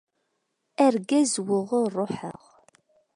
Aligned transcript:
Argaz 0.87 1.33
wuɣur 1.45 1.89
ṛuḥeɣ. 1.99 2.43